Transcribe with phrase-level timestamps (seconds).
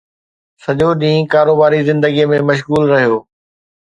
[0.63, 3.17] سڄو ڏينهن ڪاروباري زندگيءَ ۾ مشغول رهيو